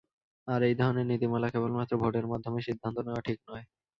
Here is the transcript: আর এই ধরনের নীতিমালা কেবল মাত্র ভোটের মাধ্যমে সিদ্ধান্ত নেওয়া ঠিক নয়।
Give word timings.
আর 0.47 0.59
এই 0.63 0.75
ধরনের 0.79 1.05
নীতিমালা 1.11 1.47
কেবল 1.49 1.71
মাত্র 1.77 1.93
ভোটের 2.01 2.25
মাধ্যমে 2.27 2.59
সিদ্ধান্ত 2.67 2.97
নেওয়া 2.99 3.21
ঠিক 3.27 3.37
নয়। 3.47 3.63